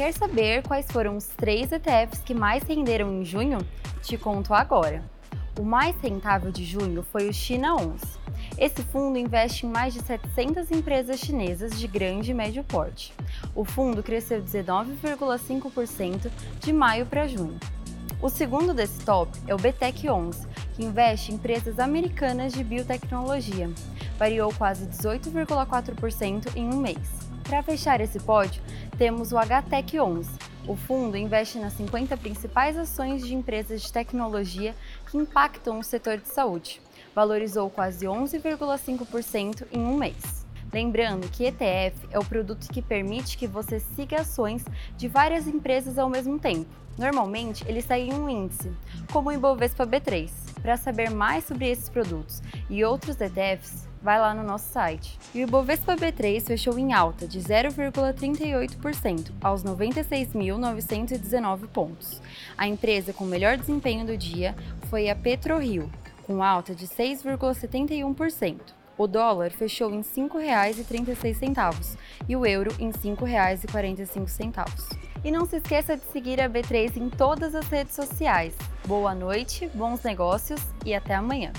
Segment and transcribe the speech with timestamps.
[0.00, 3.58] Quer saber quais foram os três ETFs que mais renderam em junho?
[4.00, 5.04] Te conto agora.
[5.58, 7.98] O mais rentável de junho foi o China 11.
[8.56, 13.12] Esse fundo investe em mais de 700 empresas chinesas de grande e médio porte.
[13.54, 17.60] O fundo cresceu 19,5% de maio para junho.
[18.22, 23.68] O segundo desse top é o BTEC 11, que investe em empresas americanas de biotecnologia.
[24.18, 27.20] Variou quase 18,4% em um mês.
[27.50, 28.62] Para fechar esse pódio,
[29.00, 30.30] temos o HTEC 11.
[30.68, 34.76] O fundo investe nas 50 principais ações de empresas de tecnologia
[35.10, 36.82] que impactam o setor de saúde.
[37.14, 40.46] Valorizou quase 11,5% em um mês.
[40.70, 44.66] Lembrando que ETF é o produto que permite que você siga ações
[44.98, 46.68] de várias empresas ao mesmo tempo.
[46.98, 48.70] Normalmente, ele segue um índice,
[49.10, 50.30] como o Ibovespa B3.
[50.60, 55.18] Para saber mais sobre esses produtos e outros ETFs, vai lá no nosso site.
[55.34, 62.22] E o Ibovespa B3 fechou em alta de 0,38% aos 96.919 pontos.
[62.56, 64.54] A empresa com melhor desempenho do dia
[64.88, 65.90] foi a PetroRio,
[66.26, 68.80] com alta de 6,71%.
[69.00, 71.96] O dólar fechou em R$ 5,36
[72.28, 74.98] e o euro em R$ 5,45.
[75.24, 78.54] E não se esqueça de seguir a B3 em todas as redes sociais.
[78.86, 81.50] Boa noite, bons negócios e até amanhã.